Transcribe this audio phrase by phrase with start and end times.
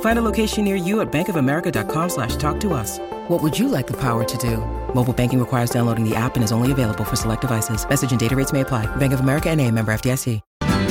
[0.00, 2.98] Find a location near you at bankofamerica.com slash talk to us.
[3.28, 4.58] What would you like the power to do?
[4.94, 7.88] Mobile banking requires downloading the app and is only available for select devices.
[7.88, 8.84] Message and data rates may apply.
[8.96, 10.42] Bank of America and a member FDIC.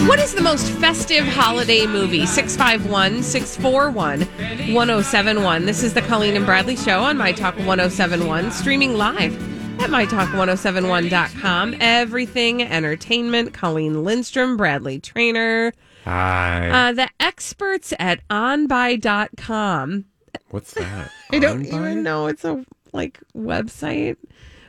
[0.08, 2.26] What is the most festive holiday movie?
[2.26, 4.22] 651 641
[4.74, 5.66] 1071.
[5.66, 9.36] This is the Colleen and Bradley Show on My Talk 1071, streaming live
[9.82, 11.76] at MyTalk1071.com.
[11.80, 13.54] Everything entertainment.
[13.54, 15.74] Colleen Lindstrom, Bradley Traynor.
[16.06, 16.70] Hi.
[16.90, 20.06] Uh, the experts at OnBuy.com.
[20.50, 21.12] What's that?
[21.32, 21.68] I don't OnBuy?
[21.68, 22.28] even know.
[22.28, 24.18] It's a like website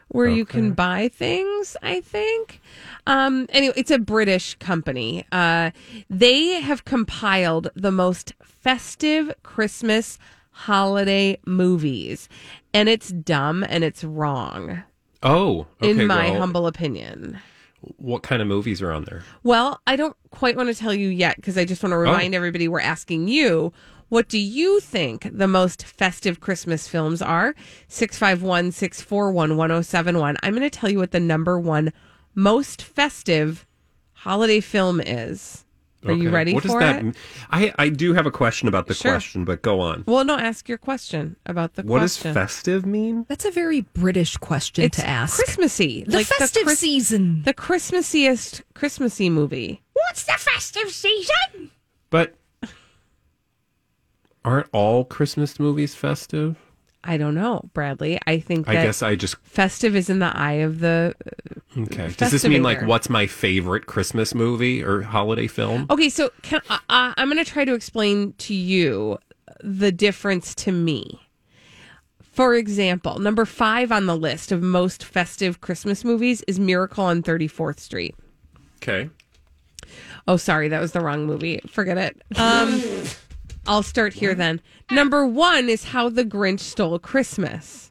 [0.09, 2.61] where you can buy things, I think.
[3.07, 5.25] Um, anyway, it's a British company.
[5.31, 5.71] Uh,
[6.11, 10.19] they have compiled the most festive Christmas
[10.51, 12.29] holiday movies,
[12.75, 14.83] and it's dumb and it's wrong,
[15.23, 17.39] Oh, okay, in my well, humble opinion.
[17.97, 19.23] What kind of movies are on there?
[19.43, 22.01] Well, I don't quite want to tell you yet because I just want to Oh.
[22.01, 23.73] remind everybody we're asking you.
[24.11, 27.55] What do you think the most festive Christmas films are?
[27.89, 30.37] 651 641 1071.
[30.43, 31.93] I'm going to tell you what the number one
[32.35, 33.67] most festive
[34.13, 35.65] holiday film is.
[36.07, 36.99] Are you ready what for does that it?
[37.01, 37.15] m-
[37.51, 39.13] I I do have a question about the Sure.
[39.13, 40.05] question, but go on.
[40.07, 43.27] Well, no, ask your question about the What does festive mean?
[43.29, 45.37] That's a very British question it's to ask.
[45.37, 46.05] Christmassy.
[46.07, 47.43] the festive Chris- season.
[47.45, 49.83] The Christmassiest Christmassy movie.
[49.93, 51.71] What's the festive season?
[52.09, 52.35] But
[54.45, 56.57] aren't all Christmas movies festive?
[57.03, 58.19] I don't know, Bradley.
[58.27, 61.15] I think I guess I just festive is in the eye of the
[61.77, 62.13] okay.
[62.17, 65.87] Does this mean like what's my favorite Christmas movie or holiday film?
[65.89, 69.19] Okay, so can, uh, uh, I'm going to try to explain to you
[69.63, 71.21] the difference to me.
[72.21, 77.23] For example, number five on the list of most festive Christmas movies is Miracle on
[77.23, 78.15] 34th Street.
[78.77, 79.11] Okay.
[80.29, 81.61] Oh, sorry, that was the wrong movie.
[81.69, 82.23] Forget it.
[82.39, 82.83] Um,
[83.67, 84.61] I'll start here then.
[84.91, 87.87] Number one is How the Grinch Stole Christmas.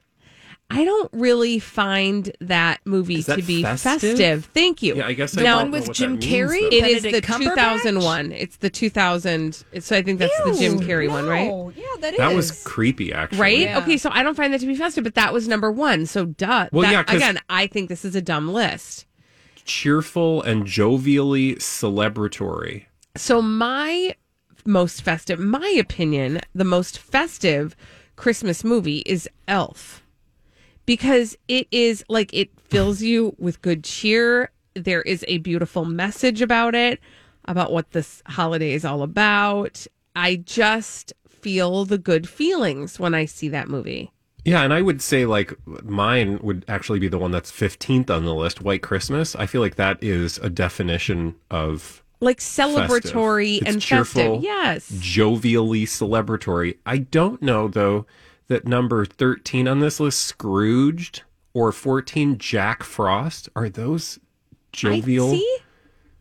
[0.72, 4.02] I don't really find that movie Is that to be festive?
[4.02, 4.46] festive.
[4.54, 4.98] Thank you.
[4.98, 6.60] Yeah, I guess I now, don't know with what Jim that means, Carrey?
[6.62, 6.68] though.
[6.78, 7.74] It is Benedict the Cumberbatch?
[7.82, 8.32] 2001.
[8.34, 9.64] It's the 2000.
[9.80, 11.50] So I think that's the Jim Carrey one, right?
[11.50, 12.20] Oh, yeah, that is.
[12.20, 13.40] That was creepy, actually.
[13.40, 13.60] Right?
[13.62, 13.80] Yeah.
[13.80, 16.06] Okay, so I don't find that to be festive, but that was number one.
[16.06, 16.70] So duh.
[16.72, 19.06] Well, That- yeah, 'cause- again, I think this is a dumb list.
[19.66, 22.86] Cheerful and jovially celebratory.
[23.16, 24.16] So my
[24.66, 27.76] most festive, my opinion, the most festive
[28.16, 30.04] Christmas movie is Elf.
[30.86, 34.52] Because it is like it fills you with good cheer.
[34.74, 37.00] There is a beautiful message about it,
[37.46, 39.86] about what this holiday is all about.
[40.16, 44.12] I just feel the good feelings when I see that movie.
[44.46, 45.54] Yeah, and I would say like
[45.84, 49.36] mine would actually be the one that's 15th on the list, White Christmas.
[49.36, 53.74] I feel like that is a definition of Like celebratory Festive.
[53.74, 54.44] And cheerful, festive.
[54.44, 54.92] Yes.
[54.92, 56.78] jovially celebratory.
[56.86, 58.06] I don't know though
[58.48, 64.20] that number 13 on this list, Scrooged, or 14, Jack Frost, are those
[64.72, 65.58] jovial I see.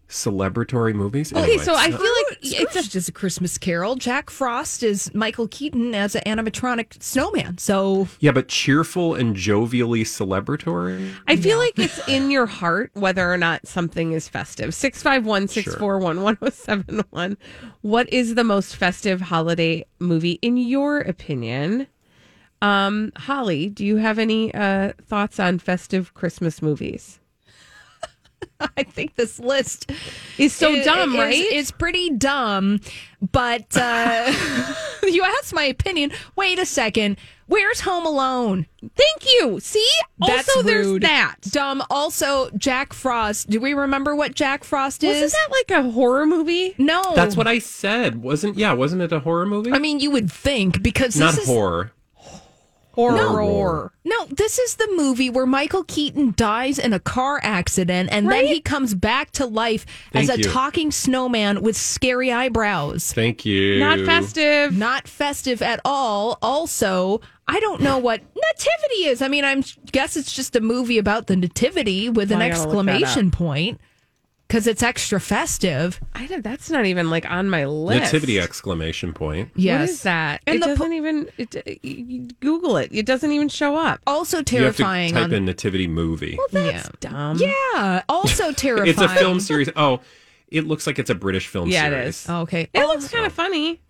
[0.08, 1.32] Celebratory movies?
[1.32, 3.96] Okay, Anyway, so I feel like it's a Scrooge a Christmas Carol.
[3.96, 7.58] Jack Frost is Michael Keaton as an animatronic snowman.
[7.58, 11.12] So yeah, but cheerful and jovially celebratory.
[11.26, 14.74] I feel like it's in your heart whether or not something is festive.
[14.74, 17.36] 651 641 1071.
[17.82, 21.87] What is the most festive holiday movie, in your opinion?
[22.60, 27.20] Um, Holly, do you have any uh, thoughts on festive Christmas movies?
[28.76, 29.90] I think this list
[30.38, 31.34] is so is- dumb, is- right?
[31.34, 32.81] It's pretty dumb.
[33.32, 34.32] But uh,
[35.02, 36.12] you asked my opinion.
[36.37, 37.16] Wait a second.
[37.46, 38.66] Where's Home Alone?
[38.81, 39.58] Thank you.
[39.58, 39.88] See?
[40.19, 41.02] That's also, there's rude.
[41.02, 41.37] that.
[41.50, 41.82] Dumb.
[41.90, 43.49] Also, Jack Frost.
[43.49, 45.08] Do we remember what Jack Frost is?
[45.08, 45.32] Wasn't is?
[45.32, 46.75] that like a horror movie?
[46.78, 47.02] no.
[47.16, 48.22] That's what I said.
[48.22, 48.72] Wasn't yeah?
[48.75, 49.72] Wasn't it a horror movie?
[49.72, 51.93] I mean, you would think because Not this is horror.
[52.98, 53.92] Horror.
[54.04, 58.46] No, this is the movie where Michael Keaton dies in a car accident and then
[58.46, 60.44] he comes back to life as a you.
[60.44, 63.12] talking snowman with scary eyebrows.
[63.12, 63.78] Thank you.
[63.78, 64.76] Not festive.
[64.76, 66.38] Not festive at all.
[66.42, 69.22] Also, I don't know what nativity is.
[69.22, 69.62] I mean, I
[69.92, 73.30] guess it's just a movie about the nativity with an I gotta look that exclamation
[73.30, 73.80] point
[74.48, 76.00] because it's extra festive.
[76.14, 78.00] I don't, that's not even like on my list.
[78.12, 79.50] Nativity exclamation point.
[79.54, 79.80] Yes.
[79.80, 80.40] What is that?
[80.46, 81.28] And it the po- doesn't even.
[81.36, 82.88] It, uh, you- you Google it.
[82.92, 84.00] It doesn't even show up.
[84.06, 84.52] Also You have to
[84.82, 85.12] terrifying.
[85.12, 86.36] type on, in nativity movie.
[86.38, 87.36] Well, that's dumb.
[87.38, 88.02] yeah.
[88.08, 88.88] Also terrifying.
[88.90, 89.68] it's a film series.
[89.76, 90.00] Oh,
[90.48, 92.08] it looks like it's a British film Yeah, it series.
[92.24, 92.30] is.
[92.30, 92.68] Okay.
[92.72, 93.80] It looks kind of funny.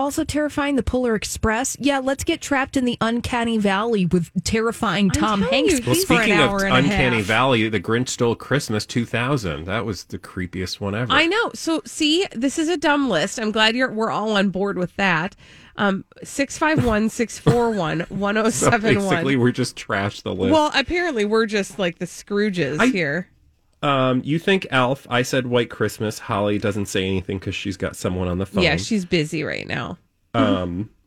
[0.00, 1.76] Also terrifying, the Polar Express.
[1.78, 6.06] Yeah, let's get trapped in the uncanny valley with terrifying Tom Hanks you, Well, He's
[6.06, 7.26] for an speaking of hour and a Uncanny half.
[7.26, 9.64] Valley, The Grinch Stole Christmas 2000.
[9.66, 11.12] That was the creepiest one ever.
[11.12, 11.50] I know.
[11.54, 13.38] So see, this is a dumb list.
[13.38, 15.36] I'm glad you're we're all on board with that.
[15.76, 20.34] Um, six five one six four one one zero So basically, we're just trash the
[20.34, 20.50] list.
[20.50, 23.28] Well, apparently we're just like the Scrooges I- here.
[23.82, 25.06] Um, you think Elf?
[25.10, 26.18] I said White Christmas.
[26.18, 28.62] Holly doesn't say anything because she's got someone on the phone.
[28.62, 29.98] Yeah, she's busy right now.
[30.34, 30.90] Um,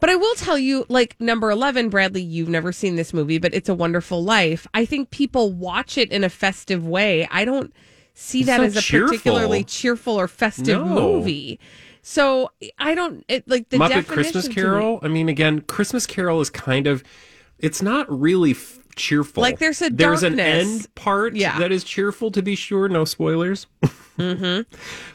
[0.00, 3.54] But I will tell you, like number 11, Bradley, you've never seen this movie, but
[3.54, 4.66] It's a Wonderful Life.
[4.74, 7.28] I think people watch it in a festive way.
[7.30, 7.72] I don't
[8.14, 9.10] see that as a cheerful.
[9.10, 10.86] particularly cheerful or festive No.
[11.14, 11.60] movie.
[12.02, 14.98] So I don't, it, like the Muppet Christmas to me- Carol.
[15.04, 17.04] I mean, again, Christmas Carol is kind of.
[17.60, 19.40] It's not really f- cheerful.
[19.42, 21.58] Like, there's a there's an end part Yeah.
[21.58, 22.88] that is cheerful to be sure.
[22.88, 23.66] No spoilers.
[24.18, 24.62] mm-hmm.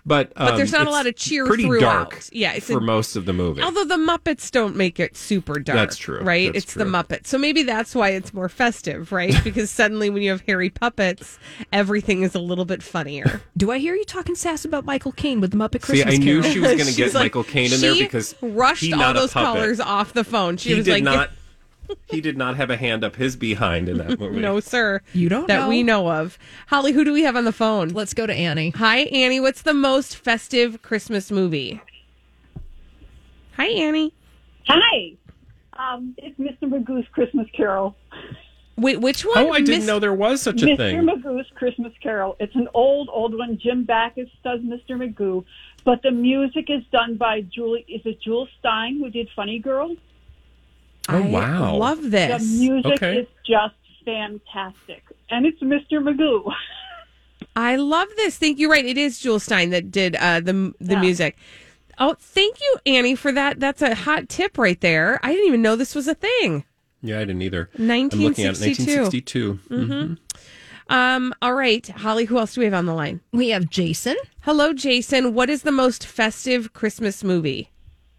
[0.06, 1.82] But But there's um, not a lot of cheer Pretty throughout.
[2.12, 2.24] dark.
[2.32, 3.62] Yeah, it's for a- most of the movie.
[3.62, 5.78] Although the Muppets don't make it super dark.
[5.78, 6.22] That's true.
[6.22, 6.52] Right?
[6.54, 6.94] That's it's the true.
[6.94, 7.28] Muppets.
[7.28, 9.34] So maybe that's why it's more festive, right?
[9.44, 11.38] because suddenly when you have hairy puppets,
[11.72, 13.42] everything is a little bit funnier.
[13.56, 16.00] Do I hear you talking sass about Michael Caine with the Muppet Christmas?
[16.00, 16.54] See, Christmas I knew Carol?
[16.54, 19.00] she was going to get like- Michael Caine in there she because rushed he all
[19.00, 19.48] not a those puppet.
[19.48, 20.58] callers off the phone.
[20.58, 21.30] She He was did like, not.
[22.10, 24.40] He did not have a hand up his behind in that movie.
[24.40, 25.70] "No, sir, You don't that know.
[25.70, 26.38] we know of."
[26.68, 27.90] Holly, who do we have on the phone?
[27.90, 28.72] Let's go to Annie.
[28.72, 29.40] Hi, Annie.
[29.40, 31.82] What's the most festive Christmas movie?
[33.56, 34.14] Hi, Annie.
[34.68, 35.14] Hi.
[35.78, 36.70] Um, it's Mr.
[36.70, 37.96] Magoo's Christmas Carol.
[38.78, 39.38] Wait, which one?
[39.38, 40.78] Oh, I didn't know there was such a Mr.
[40.78, 40.98] thing.
[41.02, 41.22] Mr.
[41.24, 42.36] Magoo's Christmas Carol.
[42.40, 43.58] It's an old, old one.
[43.62, 44.92] Jim Backus does Mr.
[44.92, 45.44] Magoo,
[45.84, 47.86] but the music is done by Julie.
[47.88, 49.96] Is it Jule Styne who did Funny Girl?
[51.10, 51.76] Oh, I wow.
[51.76, 52.42] love this.
[52.44, 53.18] The music Okay.
[53.20, 53.76] is just
[54.06, 56.02] fantastic, and it's Mr.
[56.02, 56.52] Magoo.
[57.56, 58.38] I love this.
[58.38, 58.70] Thank you.
[58.72, 61.02] Right, it is Jule Styne that did uh, the the Yeah.
[61.02, 61.38] music.
[62.00, 63.60] Oh, thank you, Annie, for that.
[63.60, 65.20] That's a hot tip right there.
[65.24, 66.64] I didn't even know this was a thing.
[67.02, 67.70] Yeah, I didn't either.
[67.78, 69.02] I'm looking at 1962.
[69.02, 69.60] 1962.
[69.70, 70.18] Mhm.
[70.90, 71.34] Um.
[71.42, 72.26] All right, Holly.
[72.26, 73.22] Who else do we have on the line?
[73.34, 74.16] We have Jason.
[74.42, 75.34] Hello, Jason.
[75.34, 77.72] What is the most festive Christmas movie?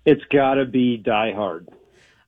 [0.04, 1.68] It's got to be Die Hard.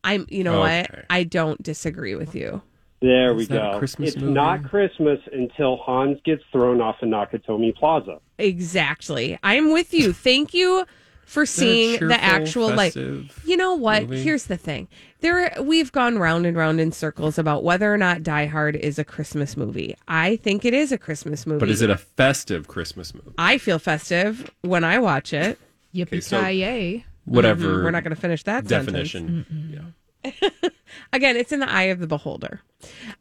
[0.04, 0.26] I'm.
[0.28, 0.86] You know Okay.
[0.90, 1.04] what?
[1.10, 2.62] I don't disagree with you.
[3.02, 3.78] There we Is that a go.
[3.78, 4.34] Christmas it's movie?
[4.34, 8.18] not Christmas until Hans gets thrown off of Nakatomi Plaza.
[8.38, 9.38] Exactly.
[9.42, 10.12] I'm with you.
[10.12, 10.84] Thank you
[11.24, 12.94] for seeing the actual like.
[12.94, 14.02] You know what?
[14.02, 14.22] movie?
[14.22, 14.86] Here's the thing.
[15.20, 18.98] There we've gone round and round in circles about whether or not Die Hard is
[18.98, 19.94] a Christmas movie.
[20.08, 21.60] I think it is a Christmas movie.
[21.60, 23.32] But is it a festive Christmas movie?
[23.38, 25.58] I feel festive when I watch it.
[25.94, 27.66] Yippee so- ki Whatever.
[27.66, 27.84] Mm-hmm.
[27.84, 29.46] We're not going to finish that definition.
[29.48, 29.94] sentence.
[31.12, 32.60] Again, it's in the eye of the beholder.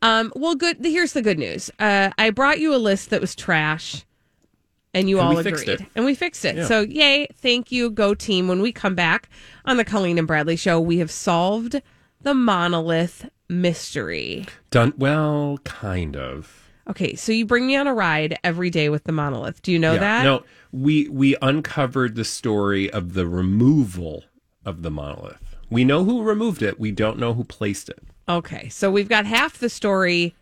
[0.01, 0.77] Um, well, good.
[0.83, 1.69] Here's the good news.
[1.79, 4.05] Uh, I brought you a list that was trash,
[4.93, 6.55] and you And all agreed, and we fixed it.
[6.57, 6.65] Yeah.
[6.65, 7.27] So, yay!
[7.35, 8.47] Thank you, Go Team.
[8.47, 9.29] When we come back
[9.65, 11.81] on the Colleen and Bradley show, we have solved
[12.21, 14.45] the monolith mystery.
[14.71, 16.69] Done well, kind of.
[16.89, 19.61] Okay, so you bring me on a ride every day with the monolith.
[19.61, 19.99] Do you know Yeah.
[19.99, 20.23] that?
[20.23, 24.23] No, we we uncovered the story of the removal
[24.65, 25.55] of the monolith.
[25.69, 26.79] We know who removed it.
[26.79, 27.99] We don't know who placed it.
[28.27, 30.35] Okay, so we've got half the story,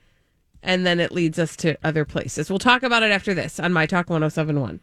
[0.64, 2.50] and then it leads us to other places.
[2.50, 4.80] We'll talk about it after this on My Talk 1071.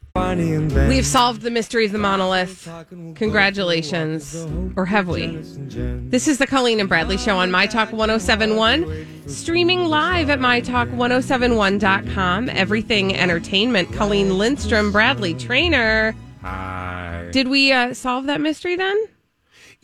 [0.88, 2.68] We've solved the mystery of the monolith.
[3.14, 4.34] Congratulations.
[4.76, 5.36] Or have we?
[5.36, 12.48] This is the Colleen and Bradley Show on My Talk 1071, streaming live at MyTalk1071.com.
[12.48, 13.92] Everything Entertainment.
[13.92, 16.14] Colleen Lindstrom, Bradley Traynor.
[16.40, 17.28] Hi.
[17.32, 18.96] Did we uh, solve that mystery then?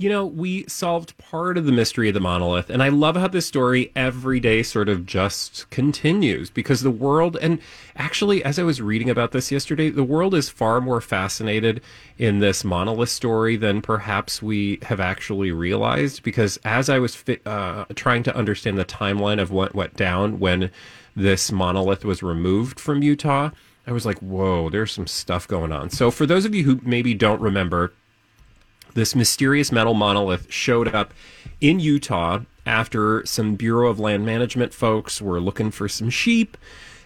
[0.00, 3.28] You know, we solved part of the mystery of the monolith, and I love how
[3.28, 7.58] this story every day sort of just continues because the world, and
[7.96, 11.82] actually, as I was reading about this yesterday, the world is far more fascinated
[12.16, 16.22] in this monolith story than perhaps we have actually realized.
[16.22, 20.38] Because as I was fi- uh, trying to understand the timeline of what went down
[20.38, 20.70] when
[21.14, 23.50] this monolith was removed from Utah,
[23.86, 25.90] I was like, whoa, there's some stuff going on.
[25.90, 27.92] So, for those of you who maybe don't remember,
[28.94, 31.12] this mysterious metal monolith showed up
[31.60, 36.56] in Utah after some Bureau of Land Management folks were looking for some sheep.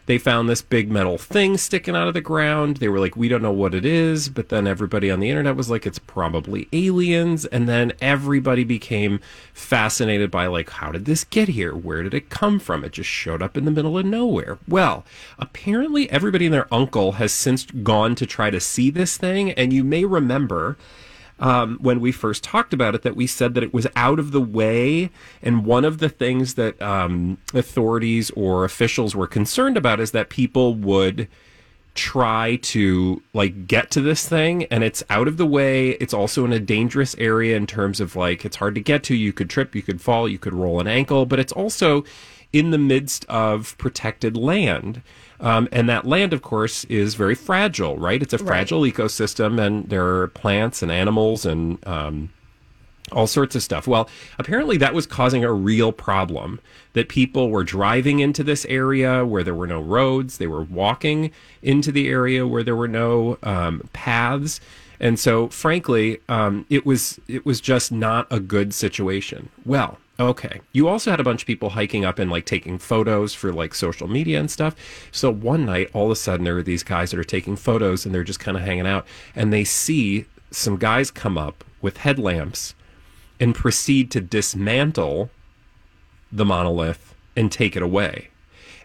[0.06, 2.76] They found this big metal thing sticking out of the ground.
[2.76, 4.28] They were like, we don't know what it is.
[4.28, 7.46] But then everybody on the internet was like, it's probably aliens.
[7.46, 9.20] And then everybody became
[9.54, 11.74] fascinated by, like, how did this get here?
[11.74, 12.84] Where did it come from?
[12.84, 14.58] It just showed up in the middle of nowhere.
[14.68, 15.06] Well,
[15.38, 19.52] apparently everybody and their uncle has since gone to try to see this thing.
[19.52, 20.76] And you may remember
[21.40, 24.32] um, when we first talked about it that we said that it was out of
[24.32, 25.10] the way.
[25.42, 30.28] And one of the things that um, authorities or officials were concerned about is that
[30.28, 31.28] people would
[31.94, 36.44] try to like get to this thing and it's out of the way it's also
[36.44, 39.48] in a dangerous area in terms of like it's hard to get to you could
[39.48, 42.04] trip you could fall you could roll an ankle but it's also
[42.54, 45.02] in the midst of protected land
[45.40, 48.22] um, and that land, of course, is very fragile, right?
[48.22, 52.30] It's a fragile ecosystem, and there are plants and animals and um,
[53.12, 53.86] all sorts of stuff.
[53.86, 54.08] Well,
[54.38, 56.60] apparently that was causing a real problem
[56.94, 60.38] that people were driving into this area where there were no roads.
[60.38, 61.30] They were walking
[61.62, 64.60] into the area where there were no um, paths.
[65.00, 69.50] And so, frankly, um, it was it was just not a good situation.
[69.66, 70.60] Well, Okay.
[70.72, 73.74] You also had a bunch of people hiking up and like taking photos for like
[73.74, 74.76] social media and stuff.
[75.10, 78.06] So one night, all of a sudden, there are these guys that are taking photos
[78.06, 81.98] and they're just kind of hanging out and they see some guys come up with
[81.98, 82.74] headlamps
[83.40, 85.30] and proceed to dismantle
[86.30, 88.28] the monolith and take it away.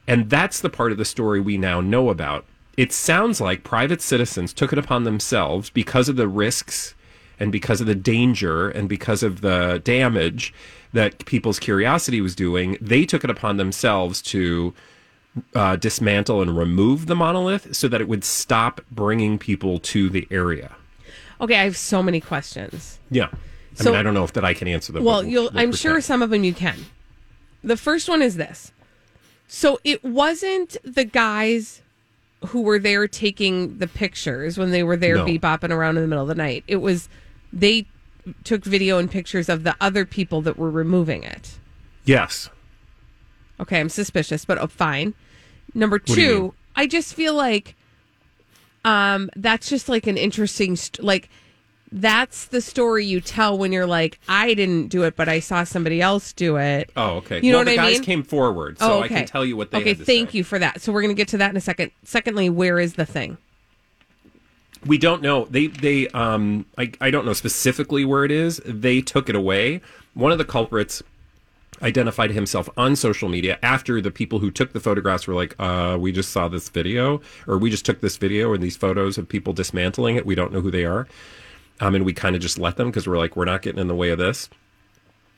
[0.08, 2.46] And that's the part of the story we now know about.
[2.76, 6.96] It sounds like private citizens took it upon themselves because of the risks
[7.40, 10.54] and because of the danger and because of the damage
[10.94, 14.74] that people's curiosity was doing, they took it upon themselves to
[15.56, 20.28] uh, dismantle and remove the monolith so that it would stop bringing people to the
[20.32, 20.76] area.
[21.40, 23.00] Okay, I have so many questions.
[23.10, 23.30] Yeah.
[23.80, 25.04] I So- mean, I don't know if that I can answer them.
[25.06, 26.76] Well, we'll I'm sure some of them you can.
[27.64, 28.72] The first one is this.
[29.48, 31.82] So it wasn't the guys
[32.48, 35.26] who were there taking the pictures when they were there No.
[35.26, 36.64] bebopping around in the middle of the night.
[36.68, 37.10] It was
[37.52, 37.86] they
[38.44, 41.58] took video and pictures of the other people that were removing it.
[42.06, 42.50] Yes.
[43.60, 45.14] Okay, I'm suspicious, but oh, fine.
[45.74, 46.28] Number do you mean?
[46.28, 47.76] two, I just feel like
[48.86, 51.30] um that's just like an interesting st- like
[51.92, 55.64] that's the story you tell when you're like I didn't do it, but I saw
[55.64, 56.92] somebody else do it.
[56.96, 57.42] Oh, okay.
[57.42, 58.04] You know well, what the I guys mean?
[58.04, 60.38] came forward, so oh, I can tell you what they Okay, to thank say.
[60.38, 60.82] you for that.
[60.82, 61.92] So we're gonna get to that in a second.
[62.04, 63.38] Secondly, where is the thing?
[64.86, 65.46] We don't know.
[65.46, 68.62] They they um I I don't know specifically where it is.
[68.66, 69.82] They took it away.
[70.14, 71.04] One of the culprits
[71.82, 75.98] identified himself on social media after the people who took the photographs were like, uh,
[76.00, 79.28] we just saw this video or we just took this video and these photos of
[79.28, 80.26] people dismantling it.
[80.26, 81.08] We don't know who they are.
[81.80, 83.88] Um, and we kind of just let them because we're like, we're not getting in
[83.88, 84.50] the way of this.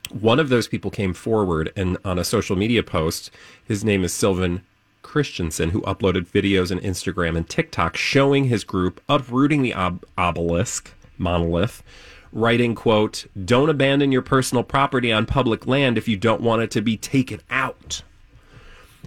[0.10, 3.30] One of those people came forward and on a social media post,
[3.64, 4.64] his name is Sylvan
[5.02, 10.94] Christensen, who uploaded videos on Instagram and TikTok showing his group uprooting the ob- obelisk
[11.18, 11.84] monolith,
[12.32, 16.72] writing, quote, don't abandon your personal property on public land if you don't want it
[16.72, 18.02] to be taken out.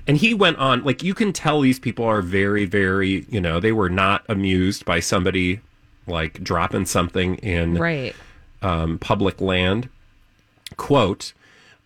[0.07, 3.59] And he went on, like, you can tell these people are very, very, you know,
[3.59, 5.61] they were not amused by somebody
[6.07, 8.15] like dropping something in Right.
[8.61, 9.89] um, public land.
[10.77, 11.33] Quote,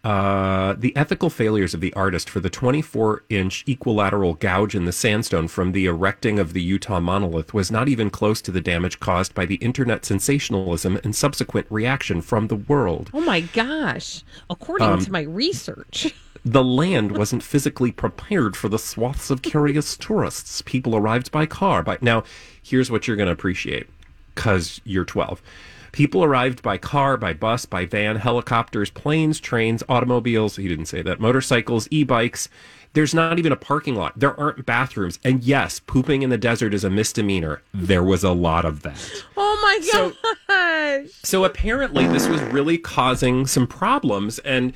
[0.04, 4.92] uh, the ethical failures of the artist for the 24 inch equilateral gouge in the
[4.92, 9.00] sandstone from the erecting of the Utah monolith was not even close to the damage
[9.00, 13.10] caused by the internet sensationalism and subsequent reaction from the world.
[13.12, 14.22] Oh my gosh.
[14.48, 16.14] According Um, to my research.
[16.44, 20.62] The land wasn't physically prepared for the swaths of curious tourists.
[20.62, 21.82] People arrived by car.
[21.82, 22.22] By now,
[22.62, 23.88] here's what you're going to appreciate,
[24.34, 25.42] because you're 12.
[25.92, 30.56] People arrived by car, by bus, by van, helicopters, planes, trains, automobiles.
[30.56, 31.20] He didn't say that.
[31.20, 32.48] Motorcycles, e-bikes.
[32.94, 34.18] There's not even a parking lot.
[34.18, 35.18] There aren't bathrooms.
[35.22, 37.62] And yes, pooping in the desert is a misdemeanor.
[37.74, 39.24] There was a lot of that.
[39.36, 40.12] Oh my So-
[40.48, 41.08] gosh.
[41.22, 44.72] So apparently this was really causing some problems and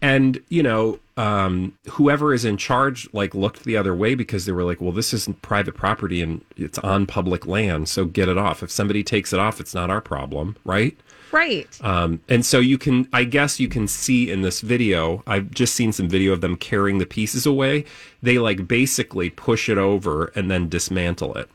[0.00, 4.52] and you know um, whoever is in charge like looked the other way because they
[4.52, 8.38] were like well this isn't private property and it's on public land so get it
[8.38, 10.96] off if somebody takes it off it's not our problem right
[11.30, 11.78] right.
[11.82, 15.74] um, and so you can i guess you can see in this video i've just
[15.74, 17.84] seen some video of them carrying the pieces away
[18.22, 21.50] they like basically push it over and then dismantle it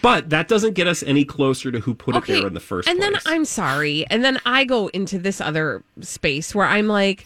[0.00, 2.88] but that doesn't get us any closer to who put it there in the first
[2.88, 4.04] and place And then I'm sorry.
[4.10, 7.24] And then I go into this other space where I'm like,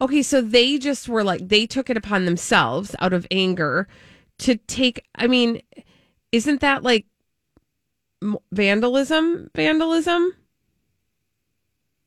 [0.00, 3.88] okay, so they just were like, they took it upon themselves out of anger
[4.38, 5.60] to take, I mean,
[6.32, 7.06] isn't that like
[8.52, 9.50] vandalism?
[9.54, 10.32] Vandalism?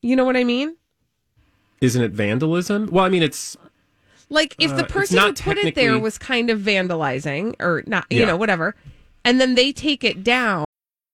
[0.00, 0.76] You know what I mean?
[1.80, 2.88] Isn't it vandalism?
[2.90, 3.56] Well, I mean, it's
[4.30, 7.82] Like if Uh, the it's person who put it there was kind of vandalizing or
[7.86, 8.26] not, you Yeah.
[8.26, 8.74] know, whatever,
[9.24, 10.64] and then they take it down.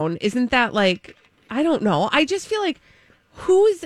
[0.00, 1.16] Isn't that like
[1.50, 2.08] I don't know.
[2.12, 2.80] I just feel like
[3.34, 3.84] who's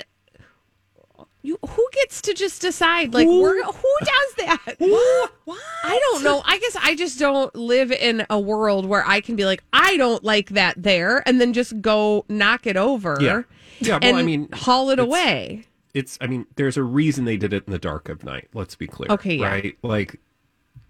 [1.43, 4.77] you who gets to just decide like we're who does that?
[5.45, 5.59] What?
[5.85, 6.41] I don't know.
[6.47, 9.97] I guess I just don't live in a world where I can be like I
[9.99, 13.19] don't like that there and then just go knock it over.
[13.21, 13.43] Yeah.
[13.81, 15.67] Yeah, well, I mean, haul it it's- away.
[15.95, 18.75] it's i mean there's a reason they did it in the dark of night let's
[18.77, 19.49] be clear Okay, yeah.
[19.49, 20.19] right like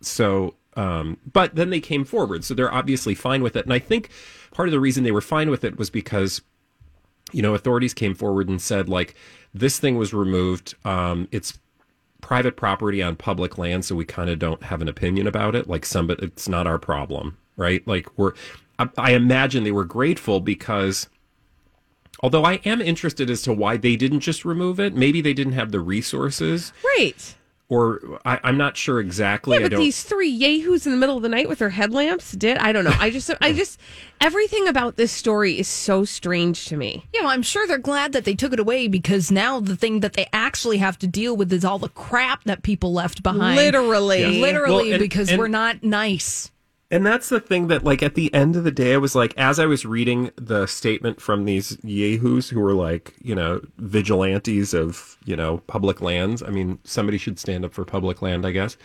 [0.02, 3.78] so um but then they came forward so they're obviously fine with it and i
[3.78, 4.10] think
[4.52, 6.42] part of the reason they were fine with it was because
[7.32, 9.14] you know authorities came forward and said like
[9.52, 11.58] this thing was removed um it's
[12.20, 15.68] private property on public land so we kind of don't have an opinion about it
[15.68, 18.32] like some but it's not our problem right like we're
[18.78, 21.08] I, I imagine they were grateful because
[22.20, 24.94] Although I am interested as to why they didn't just remove it.
[24.94, 27.34] Maybe they didn't have the resources, Right.
[27.68, 29.54] Or I, I'm not sure exactly.
[29.56, 29.80] Yeah, I but don't.
[29.80, 32.58] these three yahoos in the middle of the night with their headlamps did.
[32.58, 32.94] I don't know.
[32.98, 33.80] I just, I just,
[34.20, 37.06] everything about this story is so strange to me.
[37.12, 40.00] Yeah, well, I'm sure they're glad that they took it away because now the thing
[40.00, 43.56] that they actually have to deal with is all the crap that people left behind.
[43.56, 44.20] Literally.
[44.20, 44.40] Yes.
[44.42, 46.50] Literally, Well, and- because and- we're not nice.
[46.94, 49.34] And that's the thing that, like, at the end of the day, I was like,
[49.36, 54.72] as I was reading the statement from these yahoos who were like, you know, vigilantes
[54.72, 56.40] of, you know, public lands.
[56.40, 58.76] I mean, somebody should stand up for public land, I guess.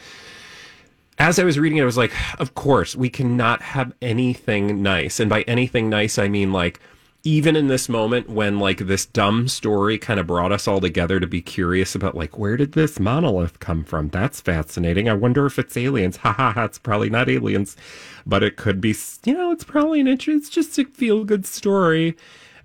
[1.19, 5.19] As I was reading it, I was like, of course, we cannot have anything nice.
[5.19, 6.80] And by anything nice, I mean, like,
[7.23, 11.19] even in this moment when, like, this dumb story kind of brought us all together
[11.19, 14.08] to be curious about, like, where did this monolith come from?
[14.10, 15.10] That's fascinating.
[15.10, 16.17] I wonder if it's aliens.
[16.17, 17.75] Ha ha ha, it's probably not aliens,
[18.25, 20.47] but it could be, you know, it's probably an interest.
[20.47, 22.15] It's just a feel good story.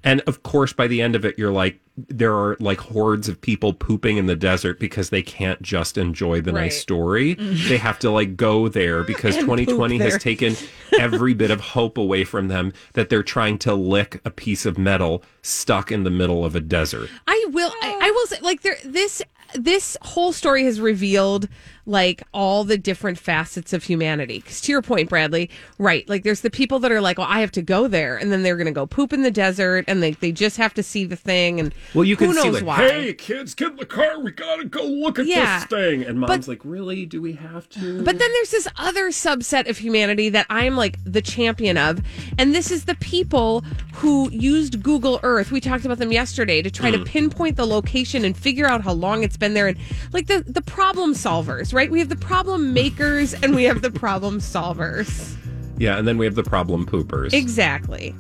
[0.05, 3.41] And of course, by the end of it, you're like, there are like hordes of
[3.41, 6.63] people pooping in the desert because they can't just enjoy the Right.
[6.65, 7.35] nice story.
[7.45, 7.69] Mm-hmm.
[7.69, 10.57] They have to like go there because And poop 2020 has taken
[10.99, 14.77] every bit of hope away from them that they're trying to lick a piece of
[14.79, 17.09] metal stuck in the middle of a desert.
[17.27, 17.73] I will.
[17.83, 19.23] I, I will say, like there, this
[19.55, 21.49] this whole story has revealed
[21.87, 24.39] like all the different facets of humanity.
[24.39, 26.09] Because to your point, Bradley, right?
[26.09, 28.43] Like there's the people that are like, well, I have to go there, and then
[28.43, 31.05] they're going to go poop in the desert, and they they just have to see
[31.05, 32.89] the thing, and Well, you can who see knows like, why.
[32.89, 34.19] hey kids, get in the car.
[34.21, 35.59] We gotta go look at Yeah.
[35.61, 36.03] this thing.
[36.05, 37.05] And mom's But- like, really?
[37.07, 38.03] Do we have to?
[38.03, 42.01] But then there's this other subset of humanity that I'm like the champion of.
[42.39, 43.63] And this is the people
[43.95, 45.51] who used Google Earth.
[45.53, 46.99] We talked about them yesterday to try Mm.
[46.99, 49.69] to pinpoint the location and figure out how long it's been there.
[49.69, 49.77] And
[50.13, 51.91] like the, the problem solvers, right?
[51.91, 55.37] We have the problem makers and we have the problem solvers.
[55.79, 57.33] yeah, and then we have the problem poopers.
[57.33, 58.15] Exactly.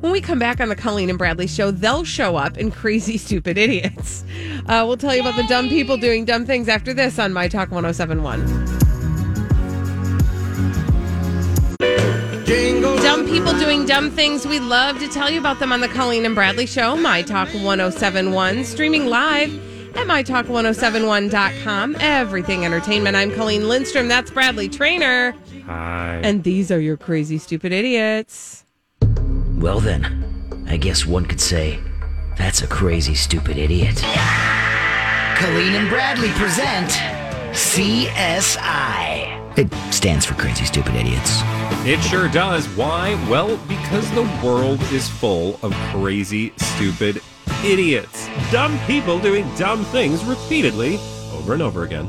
[0.00, 3.16] When we come back on the Colleen and Bradley show, they'll show up in Crazy
[3.26, 4.24] Stupid Idiots.
[4.66, 7.48] Uh, we'll tell you about the dumb people doing dumb things after this on My
[7.48, 8.44] Talk 1071.
[13.02, 14.46] Dumb people doing dumb things.
[14.46, 17.48] We love to tell you about them on the Colleen and Bradley Show, My Talk
[17.54, 19.50] 1071, streaming live
[19.96, 21.96] at MyTalk1071.com.
[22.00, 23.16] Everything entertainment.
[23.16, 24.08] I'm Colleen Lindstrom.
[24.08, 25.34] That's Bradley Traynor.
[25.64, 26.20] Hi.
[26.22, 28.64] And these are your crazy, stupid idiots.
[29.56, 31.80] Well, then, I guess one could say
[32.36, 33.96] that's a crazy, stupid idiot.
[35.36, 36.90] Colleen and Bradley present
[37.52, 39.36] CSI.
[39.58, 41.40] It stands for Crazy Stupid Idiots.
[41.86, 42.66] It sure does.
[42.76, 43.14] Why?
[43.30, 47.22] Well, because the world is full of crazy, stupid
[47.64, 48.28] idiots.
[48.50, 50.98] Dumb people doing dumb things repeatedly
[51.32, 52.08] over and over again.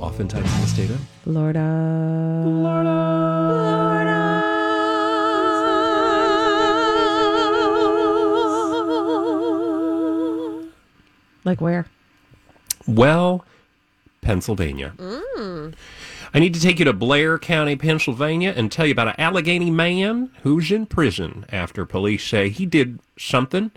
[0.00, 2.42] Oftentimes in the state of Florida.
[2.44, 3.26] Florida.
[11.44, 11.86] Like where?
[12.88, 13.44] Well,
[14.20, 14.94] Pennsylvania.
[14.96, 15.74] Mm.
[16.34, 19.70] I need to take you to Blair County, Pennsylvania, and tell you about an Allegheny
[19.70, 23.70] man who's in prison after police say he did something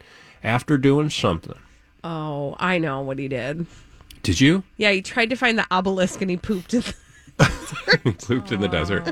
[0.43, 1.57] after doing something.
[2.03, 3.65] Oh, I know what he did.
[4.23, 4.63] Did you?
[4.77, 6.95] Yeah, he tried to find the obelisk and he pooped in the
[8.03, 9.11] He pooped in the desert.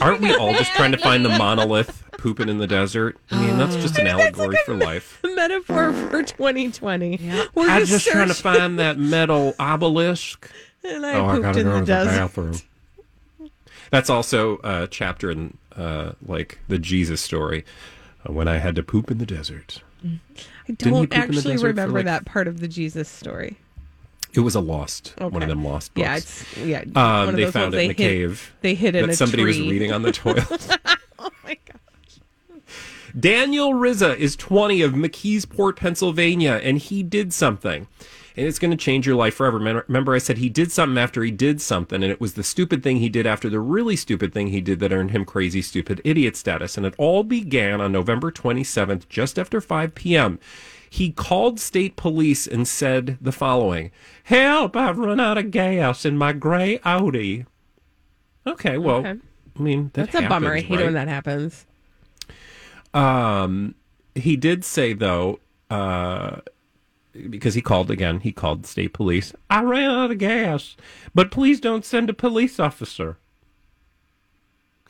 [0.00, 3.16] Aren't we all just trying to find the monolith pooping in the desert?
[3.30, 5.20] I mean, that's just an allegory for life.
[5.24, 7.20] metaphor for 2020.
[7.54, 10.50] We're I'm just, just trying to searching- find that metal obelisk.
[10.84, 12.10] And I oh, I pooped gotta in go the to desert.
[12.10, 12.54] bathroom.
[13.90, 17.64] That's also a chapter in uh, like the Jesus story
[18.28, 19.82] uh, when I had to poop in the desert.
[20.68, 23.56] I don't poop in the actually remember like- that part of the Jesus story.
[24.32, 26.04] It was a lost one of them lost books.
[26.04, 26.84] Yeah, it's yeah.
[26.92, 28.52] one Um, they found it in a hid- cave.
[28.60, 30.78] They hid it in that a somebody was reading on the toilet.
[31.18, 32.60] oh my gosh!
[33.18, 37.86] Daniel Rizza is 20 of McKeesport, Pennsylvania, and he did something.
[38.36, 39.58] And it's going to change your life forever.
[39.88, 42.82] Remember, I said he did something after he did something, and it was the stupid
[42.82, 46.02] thing he did after the really stupid thing he did that earned him crazy, stupid
[46.04, 46.76] idiot status.
[46.76, 50.38] And it all began on November 27th, just after 5 p.m.
[50.90, 53.90] He called state police and said the following
[54.24, 57.46] Help, I've run out of gas in my gray Audi.
[58.46, 59.18] Okay, well, Okay.
[59.58, 60.54] I mean, that That's a bummer.
[60.54, 61.64] I hate it when that happens.
[62.92, 63.74] Um,
[64.14, 66.40] he did say though, uh,
[67.30, 69.32] because he called again, he called state police.
[69.50, 70.76] I ran out of gas,
[71.14, 73.18] but please don't send a police officer.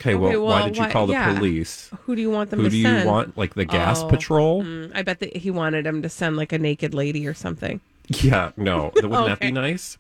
[0.01, 1.35] Okay, well, Okay, why did you why- call the yeah.
[1.35, 1.91] police?
[2.05, 3.01] Who do you want them Who to do send?
[3.05, 3.37] you want?
[3.39, 4.63] Like the gas Oh, patrol?
[4.63, 7.81] mm, I bet that he wanted him to send like a naked lady or something.
[8.09, 9.97] Yeah, no, wouldn't that be nice?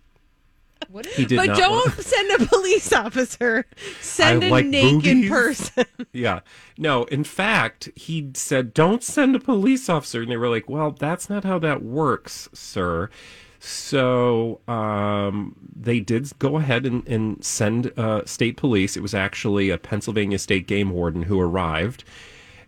[1.14, 3.66] He did but don't send a police officer.
[4.00, 5.30] Send I a like naked boobies.
[5.30, 5.84] person.
[6.12, 6.40] Yeah.
[6.78, 10.22] No, in fact, he said, don't send a police officer.
[10.22, 13.10] And they were like, well, that's not how that works, sir.
[13.58, 18.96] So um, they did go ahead and, and send uh, state police.
[18.96, 22.04] It was actually a Pennsylvania state game warden who arrived.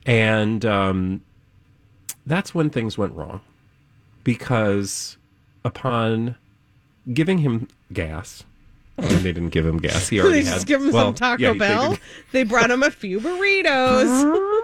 [0.04, 1.22] And um,
[2.26, 3.40] that's when things went wrong.
[4.24, 5.16] Because
[5.64, 6.36] upon
[7.12, 8.44] giving him gas,
[8.96, 10.08] and they didn't give him gas.
[10.08, 10.66] He already they had.
[10.66, 11.90] give him well, some Taco yeah, they Bell.
[11.90, 14.40] didn't- They brought him a few burritos.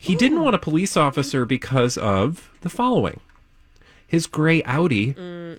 [0.00, 3.18] He didn't want a police officer because of the following.
[4.06, 5.14] His gray Audi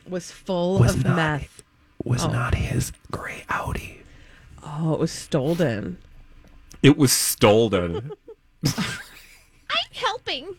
[0.07, 1.61] was full Was of not- meth.
[2.05, 2.29] was Oh.
[2.31, 4.01] not his gray Audi.
[4.63, 5.97] Oh, it was stolen.
[6.81, 8.11] It was stolen.
[8.65, 10.55] I'm helping.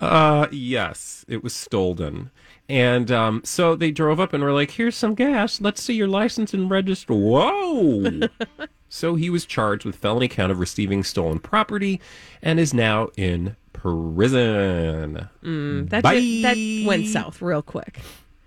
[0.00, 2.30] uh, yes, it was stolen.
[2.70, 5.60] And um, so they drove up and were like, here's some gas.
[5.60, 7.12] Let's see your license and register.
[7.12, 8.28] Whoa.
[8.88, 12.00] so he was charged with felony count of receiving stolen property
[12.40, 15.28] and is now in prison.
[15.42, 16.20] Mm, that, Bye.
[16.20, 17.98] ju- that went south real quick.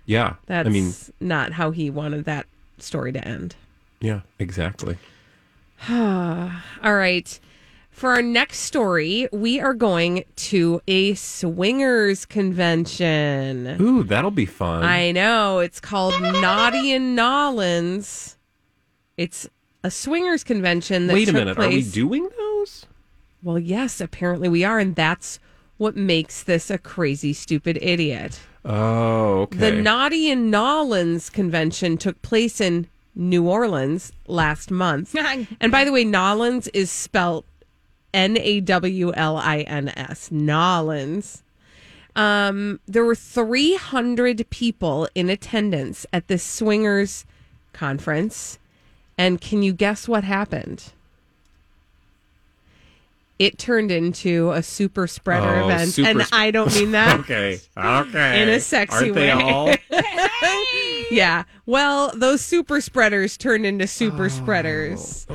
[0.06, 0.36] Yeah.
[0.46, 2.46] That's I mean, not how he wanted that
[2.78, 3.56] story to end.
[4.00, 4.96] yeah, exactly.
[5.90, 6.50] All
[6.82, 7.38] right.
[7.94, 13.80] For our next story, we are going to a swingers convention.
[13.80, 14.82] Ooh, that'll be fun.
[14.82, 15.60] I know.
[15.60, 18.34] It's called Naughty and Nollins.
[19.16, 19.48] It's
[19.84, 21.56] a swingers convention that Wait a took minute.
[21.56, 22.84] Are we doing those?
[23.44, 25.38] Well, yes, apparently we are, and that's
[25.76, 28.40] what makes this a crazy, stupid idiot.
[28.64, 29.58] Oh, okay.
[29.58, 35.14] The Naughty and Nollins convention took place in New Orleans last month.
[35.60, 37.46] and by the way, Nollins is spelt
[38.14, 40.30] N A W L I N S.
[40.30, 41.42] Nollins.
[42.16, 47.26] Um, there were 300 people in attendance at this swingers
[47.72, 48.58] conference.
[49.18, 50.92] And can you guess what happened?
[53.40, 55.90] It turned into a super spreader Oh, event.
[55.90, 57.60] super and sp- I don't mean that okay.
[57.76, 58.42] Okay.
[58.42, 59.42] in a sexy Aren't they way.
[59.42, 59.74] all?
[61.10, 61.42] yeah.
[61.66, 65.26] Well, those super spreaders turned into super spreaders.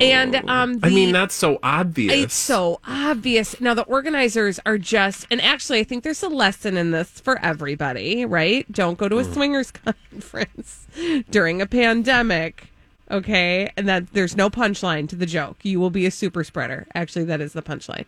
[0.00, 2.12] And um the, I mean, that's so obvious.
[2.12, 3.60] it's so obvious.
[3.60, 7.38] Now the organizers are just and actually I think there's a lesson in this for
[7.40, 8.70] everybody, right?
[8.72, 10.86] Don't go to a swingers conference
[11.30, 12.68] during a pandemic.
[13.10, 13.70] Okay?
[13.76, 15.56] And that there's no punchline to the joke.
[15.62, 16.86] You will be a super spreader.
[16.94, 18.04] Actually, that is the punchline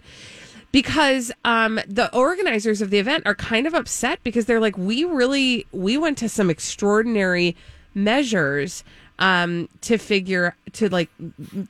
[0.72, 5.04] because um, the organizers of the event are kind of upset because they're like, we
[5.04, 7.56] really we went to some extraordinary
[7.94, 8.84] measures
[9.20, 11.10] um, to figure to like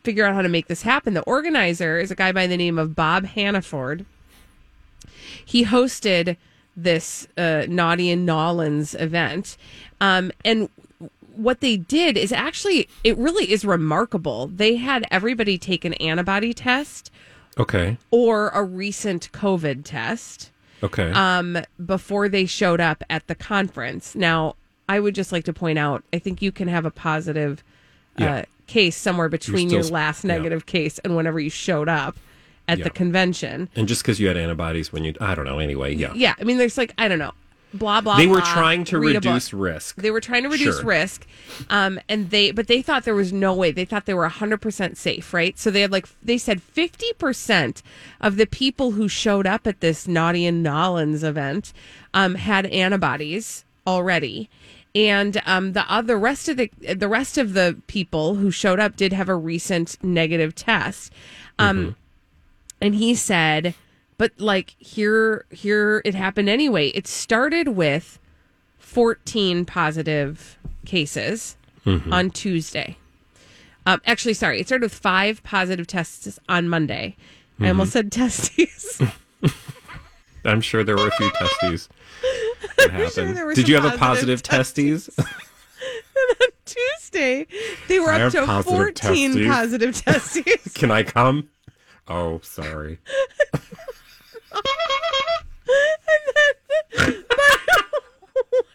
[0.03, 1.15] figure out how to make this happen.
[1.15, 4.07] The organizer is a guy by the name of Bob Hannaford.
[5.45, 6.37] He hosted
[6.77, 9.57] this uh, Naughty and Nollins event,
[10.01, 10.71] um, and
[11.35, 14.47] what they did is actually it really is remarkable.
[14.47, 17.11] They had everybody take an antibody test
[17.59, 17.99] okay.
[18.11, 20.51] or a recent COVID test.
[20.83, 21.11] Okay.
[21.13, 24.15] um, before they showed up at the conference.
[24.15, 24.57] Now,
[24.91, 27.63] I would just like to point out, I think you can have a positive
[28.19, 28.45] uh, Yeah.
[28.67, 30.35] case somewhere between still your last yeah.
[30.37, 32.17] negative case and whenever you showed up
[32.69, 32.85] at Yeah.
[32.85, 33.69] the convention.
[33.77, 35.59] and just because you had antibodies when you, I don't know.
[35.61, 36.13] Anyway, yeah.
[36.15, 37.33] Yeah, I mean, there's like I don't know,
[37.73, 38.17] blah blah.
[38.17, 39.31] They were blah, trying to read a book.
[39.31, 39.97] reduce risk.
[39.97, 40.87] They were trying to reduce Sure.
[40.87, 41.27] risk,
[41.69, 43.71] um, and they but they thought there was no way.
[43.73, 45.57] They thought they were hundred percent safe, right?
[45.59, 47.83] So they had like they said fifty percent
[48.21, 51.73] of the people who showed up at this Naughty and Nollins event
[52.13, 54.49] um, had antibodies already.
[54.95, 58.97] And um, the other rest of the the rest of the people who showed up
[58.97, 61.13] did have a recent negative test.
[61.59, 61.97] Um,
[62.81, 63.75] and he said
[64.21, 66.89] but like here here it happened anyway.
[66.89, 68.19] It started with
[68.79, 71.57] 14 positive cases
[72.13, 72.99] on tuesday.
[73.87, 77.17] Um, actually sorry it started with five positive tests on monday.
[77.61, 79.01] I almost said testes
[80.45, 81.89] I'm sure there were a few testes.
[82.77, 83.39] That happened.
[83.39, 85.07] were Did you have a positive positive testes?
[85.17, 85.27] Testes?
[86.41, 87.47] on Tuesday
[87.89, 89.47] they were I up to positive 14 testes.
[89.47, 91.49] positive testes Can I come?
[92.09, 92.99] Oh, sorry.
[93.53, 93.63] And
[96.97, 97.55] then by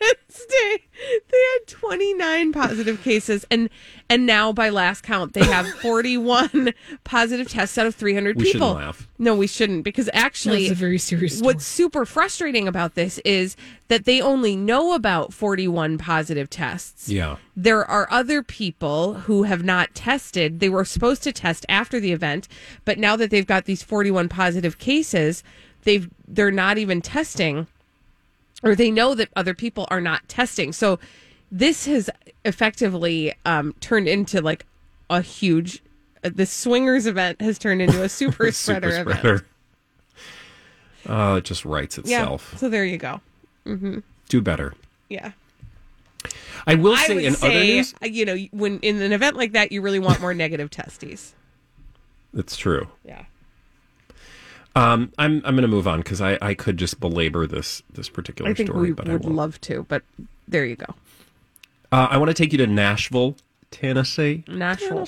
[0.01, 0.84] Wednesday,
[1.31, 3.69] they had 29 positive cases, and
[4.09, 8.69] and now by last count, they have 41 positive tests out of 300 We people.
[8.69, 9.07] shouldn't laugh.
[9.17, 11.45] No, we shouldn't because actually, That's a very serious story.
[11.53, 13.55] what's super frustrating about this is
[13.87, 17.09] that they only know about 41 positive tests.
[17.09, 17.37] Yeah.
[17.55, 20.59] There are other people who have not tested.
[20.59, 22.47] They were supposed to test after the event,
[22.83, 25.43] but now that they've got these 41 positive cases,
[25.83, 27.67] they've they're not even testing
[28.65, 30.73] or they know that other people are not testing.
[30.73, 30.99] So
[31.51, 32.09] this has
[32.43, 34.65] effectively um, turned into like
[35.09, 35.81] a huge
[36.23, 39.19] uh, the swingers event has turned into a super spreader Super event.
[39.19, 39.45] spreader.
[41.07, 42.49] Oh, it just writes itself.
[42.53, 42.57] Yeah.
[42.59, 43.21] So there you go.
[43.65, 43.99] Mm-hmm.
[44.27, 44.73] Do better.
[45.07, 45.31] Yeah.
[46.65, 49.35] I will I say would in other news, uh, you know, when in an event
[49.37, 51.35] like that, you really want more negative testes.
[52.33, 52.87] it's true.
[53.03, 53.25] Yeah.
[54.75, 58.09] Um, I'm I'm going to move on because I, I could just belabor this this
[58.09, 59.35] particular I think story, we but I would won't.
[59.35, 60.03] love to, but
[60.47, 60.93] there you go.
[61.91, 63.35] Uh, I want to take you to Nashville,
[63.71, 64.43] Tennessee.
[64.47, 65.07] Nashville.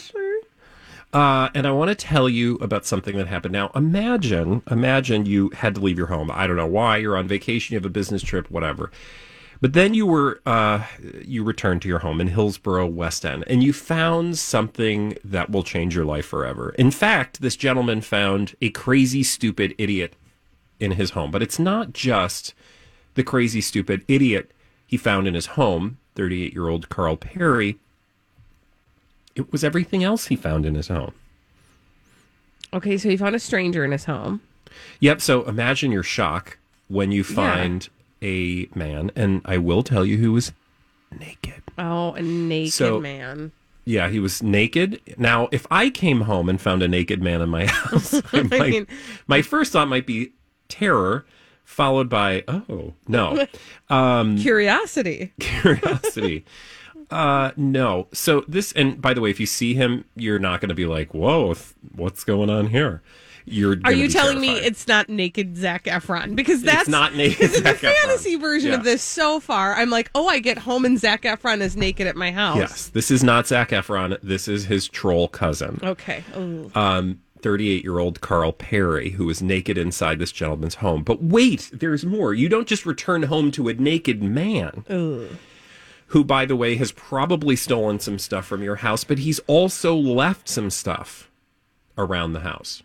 [1.13, 3.53] Uh, and I want to tell you about something that happened.
[3.53, 6.29] Now, imagine, imagine you had to leave your home.
[6.31, 6.97] I don't know why.
[6.97, 7.73] You're on vacation.
[7.73, 8.91] You have a business trip, whatever.
[9.59, 10.83] But then you were, uh,
[11.23, 15.63] you returned to your home in Hillsboro, West End, and you found something that will
[15.63, 16.75] change your life forever.
[16.77, 20.13] In fact, this gentleman found a crazy, stupid idiot
[20.79, 21.31] in his home.
[21.31, 22.53] But it's not just
[23.15, 24.51] the crazy, stupid idiot
[24.85, 27.77] he found in his home, 38 year old Carl Perry.
[29.35, 31.13] It was everything else he found in his home.
[32.73, 34.41] Okay, so he found a stranger in his home.
[34.99, 35.21] Yep.
[35.21, 37.87] So imagine your shock when you find
[38.21, 40.51] a man, and I will tell you who was
[41.17, 41.61] naked.
[41.77, 43.51] Oh, a naked So- man.
[43.85, 44.99] Yeah, he was naked.
[45.17, 48.69] Now, if I came home and found a naked man in my house, I might,
[48.69, 48.87] mean-
[49.27, 50.33] my first thought might be
[50.67, 51.25] terror,
[51.63, 53.47] followed by oh no,
[53.89, 55.31] Um, Curiosity.
[55.39, 56.43] curiosity.
[57.09, 58.07] Uh, no.
[58.11, 60.85] So this, and by the way, if you see him, you're not going to be
[60.85, 63.01] like, "Whoa, th- what's going on here?"
[63.49, 63.77] You're.
[63.85, 66.35] Are you telling me it's not naked Zac Efron?
[66.35, 67.93] Because that's not naked in the Zac Efron.
[67.93, 68.77] fantasy version Yeah.
[68.77, 72.07] of this so far, I'm like, oh, I get home and Zac Efron is naked
[72.07, 72.57] at my house.
[72.57, 74.17] Yes, this is not Zac Efron.
[74.21, 75.79] This is his troll cousin.
[75.81, 76.23] Okay.
[76.35, 76.71] Ooh.
[76.75, 81.03] um, 38 year old Carl Perry, who was naked inside this gentleman's home.
[81.03, 82.33] But wait, there's more.
[82.33, 84.83] You don't just return home to a naked man.
[84.91, 85.29] Ooh
[86.07, 89.95] Who, by the way, has probably stolen some stuff from your house, but he's also
[89.95, 91.29] left some stuff
[91.97, 92.81] around the house,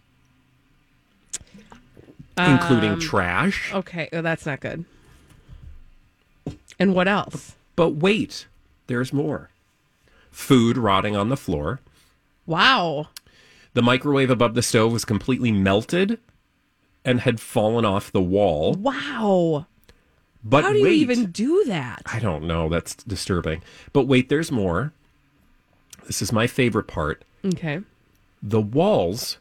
[2.39, 3.73] including um, trash.
[3.73, 4.09] Okay.
[4.13, 4.85] Oh, that's not good.
[6.79, 7.55] And what else?
[7.77, 8.47] But wait,
[8.87, 9.51] there's more.
[10.31, 11.81] Food rotting on the floor.
[12.47, 13.09] Wow.
[13.75, 16.19] The microwave above the stove was completely melted
[17.05, 18.75] and had fallen off the wall.
[18.75, 19.67] Wow.
[20.45, 22.03] But How do you wait, even do that?
[22.07, 22.69] I don't know.
[22.69, 23.63] That's disturbing.
[23.93, 24.93] But wait, there's more.
[26.07, 27.25] This is my favorite part.
[27.45, 27.81] Okay.
[28.43, 29.39] The walls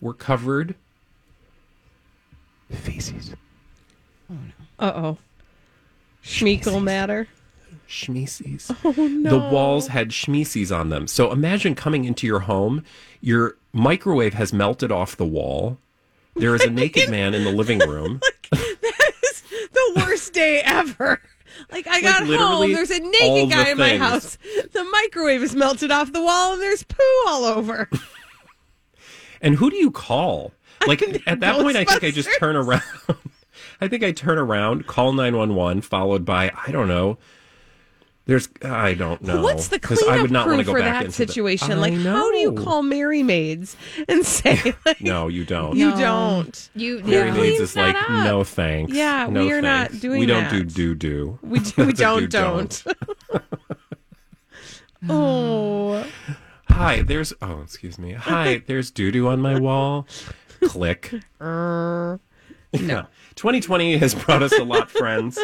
[0.00, 0.74] were covered
[2.70, 3.34] feces.
[4.30, 4.86] Oh no.
[4.86, 5.18] Uh oh.
[6.24, 7.28] Schmeekle matter.
[7.88, 8.74] Schmeeces.
[8.84, 9.30] Oh no.
[9.30, 11.06] The walls had schmeeces on them.
[11.06, 12.84] So imagine coming into your home,
[13.20, 15.78] your microwave has melted off the wall.
[16.34, 18.20] There is a naked man in the living room.
[18.50, 21.20] That is the worst day ever.
[21.70, 24.38] Like I got home, there's a naked guy in my house.
[24.72, 27.88] The microwave is melted off the wall, and there's poo all over.
[29.40, 30.52] And who do you call?
[30.88, 32.82] Like at that point, I think I just turn around.
[33.80, 37.18] I think I turn around, call nine one one, followed by I don't know.
[38.26, 39.42] There's I don't know.
[39.42, 41.26] What's the cleanup I would not crew want to go for back that into the-
[41.26, 41.72] situation?
[41.72, 43.76] I like, how do you call Merry Maids
[44.08, 45.76] and say, like, No, you don't.
[45.76, 46.70] you don't?
[46.74, 47.34] You Mary yeah.
[47.34, 48.08] Maids is like up.
[48.08, 48.92] no thanks.
[48.94, 50.00] Yeah, no we are not thanks.
[50.02, 50.50] doing We don't that.
[50.52, 51.38] do do do.
[51.42, 51.84] We do.
[51.84, 52.84] we don't do don't.
[55.08, 56.06] oh,
[56.70, 58.12] Hi, there's oh excuse me.
[58.14, 60.06] Hi, there's doo doo on my wall.
[60.68, 61.14] Click.
[61.40, 62.18] Uh,
[62.72, 62.80] no.
[62.80, 63.04] Yeah.
[63.36, 65.38] 2020 has brought us a lot, friends,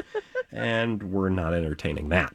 [0.51, 2.35] and we're not entertaining that.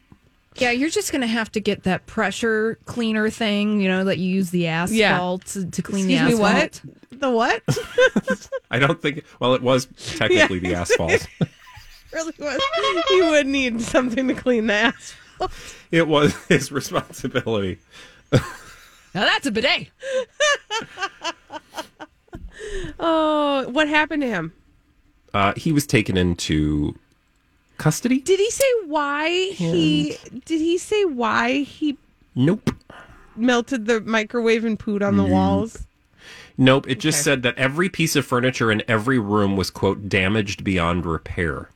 [0.58, 4.20] Yeah, you're just going to have to get that pressure cleaner thing, you know, that
[4.20, 6.82] you use the asphalt to, to clean Excuse the me, asphalt.
[7.10, 7.20] what?
[7.20, 8.50] The what?
[8.72, 9.26] I don't think.
[9.40, 11.28] Well, it was technically the asphalt.
[12.14, 12.62] really was.
[13.10, 15.52] You would need something to clean the asphalt.
[15.92, 17.80] It was his responsibility.
[18.32, 18.42] Now
[19.14, 19.90] that's a bidet.
[23.00, 24.54] Oh, what happened to him?
[25.34, 26.96] Uh, he was taken into
[27.78, 28.20] custody.
[28.22, 30.18] Did he say why he?
[30.46, 31.98] Did he say why he
[32.36, 32.72] Nope.
[33.36, 35.86] melted the microwave and pooed on the walls?
[36.58, 36.88] Nope.
[36.90, 41.06] It just said that every piece of furniture in every room was quote damaged beyond
[41.06, 41.70] repair.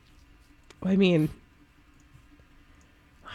[0.82, 1.28] I mean,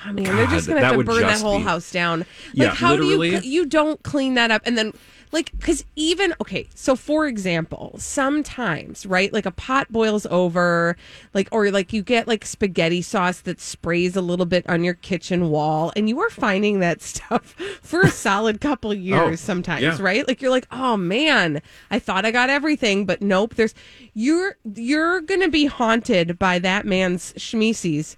[0.04, 1.92] I mean, they're just God, gonna that have to would burn that whole be- house
[1.92, 2.20] down.
[2.20, 3.48] Like, Yeah, how do you literally.
[3.48, 4.94] you don't clean that up and then
[5.36, 10.96] like because even okay, so for example, sometimes right, like a pot boils over,
[11.34, 14.94] like or like you get like spaghetti sauce that sprays a little bit on your
[14.94, 19.36] kitchen wall, and you are finding that stuff for a solid couple oh, years Oh,
[19.36, 19.98] sometimes, yeah.
[20.00, 20.26] right?
[20.26, 23.56] Like you're like, oh man, I thought I got everything, but nope.
[23.56, 23.76] There's
[24.14, 28.16] you're you're gonna be haunted by that man's schmeeses.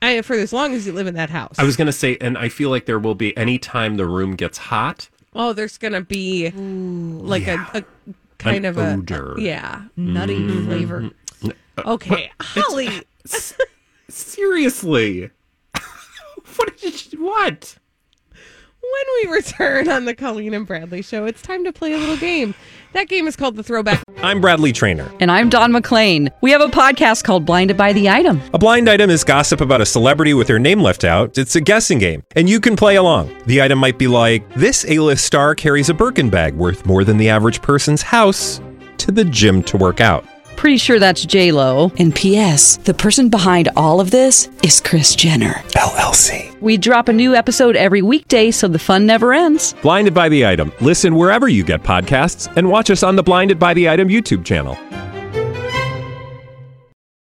[0.00, 1.58] I, eh, for as long as you live in that house.
[1.58, 4.34] I was gonna say, and I feel like there will be any time the room
[4.34, 5.10] gets hot.
[5.34, 7.84] Oh, there's gonna be like a, a
[8.38, 9.82] kind An of a yeah.
[9.98, 10.12] Mm-hmm.
[10.12, 10.66] Nutty mm-hmm.
[10.66, 11.00] flavor.
[11.00, 11.88] Mm-hmm.
[11.88, 13.02] Okay, Holly.
[14.08, 15.30] Seriously.
[16.56, 16.76] what?
[16.78, 17.76] Did you, what?
[18.92, 22.16] When we return on the Colleen and Bradley show, it's time to play a little
[22.18, 22.54] game.
[22.92, 24.02] That game is called the Throwback.
[24.18, 25.10] I'm Bradley Traynor.
[25.20, 26.30] And I'm Don McClain.
[26.42, 28.40] We have a podcast called Blinded by the Item.
[28.52, 31.38] A blind item is gossip about a celebrity with their name left out.
[31.38, 33.34] It's a guessing game, and you can play along.
[33.46, 37.16] The item might be like this: A-list star carries a Birkin bag worth more than
[37.16, 38.60] the average person's house
[38.98, 40.26] to the gym to work out.
[40.56, 41.92] Pretty sure that's J Lo.
[41.98, 42.78] And P.S.
[42.78, 46.58] The person behind all of this is Kris Jenner LLC.
[46.60, 49.74] We drop a new episode every weekday, so the fun never ends.
[49.82, 50.72] Blinded by the item.
[50.80, 54.44] Listen wherever you get podcasts, and watch us on the Blinded by the Item YouTube
[54.44, 54.78] channel.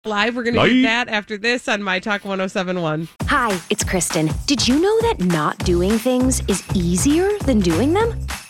[0.06, 3.06] Live, we're going to do that after this on My Talk 1071.
[3.24, 4.30] Hi, it's Kristen.
[4.46, 8.18] Did you know that not doing things is easier than doing them?